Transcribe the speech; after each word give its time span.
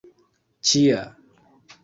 ĉia 0.69 1.03